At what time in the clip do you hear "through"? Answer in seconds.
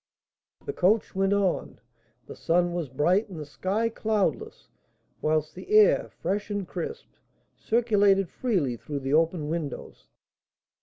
8.77-9.01